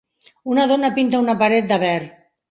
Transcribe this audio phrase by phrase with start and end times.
[0.53, 2.17] Una dona pinta una paret de verd.